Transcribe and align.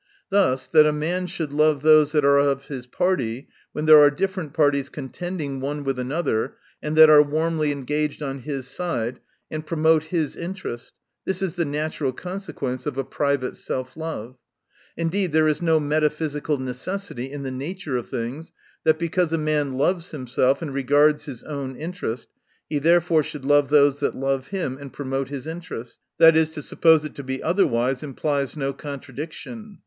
Thus 0.31 0.65
that 0.65 0.87
a 0.87 0.91
man 0.91 1.27
should 1.27 1.53
love 1.53 1.83
those 1.83 2.13
that 2.13 2.25
are 2.25 2.39
of 2.39 2.65
his 2.69 2.87
party, 2.87 3.49
when 3.71 3.85
there 3.85 3.99
are 3.99 4.09
different 4.09 4.51
parties 4.51 4.89
contending 4.89 5.59
one 5.59 5.83
with 5.83 5.99
another; 5.99 6.55
and 6.81 6.97
that 6.97 7.07
are 7.07 7.21
warmly 7.21 7.71
engaged 7.71 8.23
on 8.23 8.39
his 8.39 8.65
side, 8.65 9.19
and 9.51 9.63
promote 9.63 10.05
his 10.05 10.35
interest— 10.35 10.93
this 11.25 11.43
is 11.43 11.53
the 11.53 11.65
natural 11.65 12.13
consequence 12.13 12.87
of 12.87 12.97
a 12.97 13.03
private 13.03 13.55
self 13.55 13.95
love. 13.95 14.37
Indeed 14.97 15.33
there 15.33 15.47
is 15.47 15.61
no 15.61 15.79
metaphysical 15.79 16.57
necessity, 16.57 17.31
in 17.31 17.43
the 17.43 17.51
nature 17.51 17.95
of 17.95 18.09
things, 18.09 18.53
hat 18.83 18.97
because 18.97 19.31
a 19.31 19.37
man 19.37 19.73
loves 19.73 20.09
himself, 20.09 20.63
and 20.63 20.73
regards 20.73 21.25
his 21.25 21.43
own 21.43 21.75
interest, 21.75 22.29
he 22.67 22.79
therefore 22.79 23.21
280 23.21 23.37
THE 23.37 23.45
NATURE 23.45 23.57
IF 23.65 23.69
VIRTUE. 23.69 23.77
should 23.77 23.77
love 23.91 23.93
those 23.93 23.99
that 23.99 24.15
love 24.19 24.47
him, 24.47 24.79
and 24.81 24.91
promote 24.91 25.27
his 25.29 25.45
interest; 25.45 25.99
i. 26.19 26.29
e., 26.35 26.45
to 26.47 26.63
suppose 26.63 27.05
it 27.05 27.13
to 27.13 27.23
be 27.23 27.43
otherwise, 27.43 28.01
implies 28.01 28.57
no 28.57 28.73
contradiction. 28.73 29.77